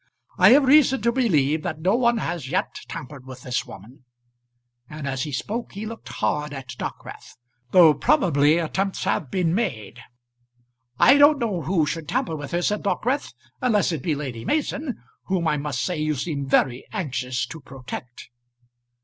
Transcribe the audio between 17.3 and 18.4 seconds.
to protect."